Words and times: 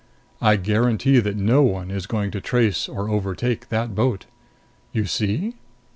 I 0.41 0.55
guarantee 0.55 1.19
that 1.19 1.37
no 1.37 1.61
one 1.61 1.91
is 1.91 2.07
going 2.07 2.31
to 2.31 2.41
trace 2.41 2.89
or 2.89 3.07
overtake 3.07 3.69
that 3.69 3.93
boat. 3.93 4.25
You 4.93 5.05
see?" 5.05 5.53